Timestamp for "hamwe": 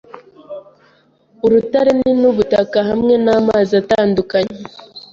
2.89-3.13